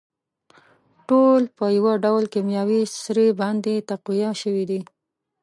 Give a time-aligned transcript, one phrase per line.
[1.07, 4.79] ټول په يوه ډول کيمياوي سرې باندې تقويه شوي دي.